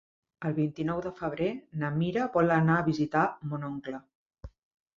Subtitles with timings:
[0.49, 1.49] El vint-i-nou de febrer
[1.83, 4.05] na Mira vol anar a visitar mon oncle.